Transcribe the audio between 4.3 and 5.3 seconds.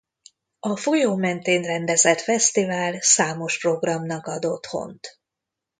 otthont.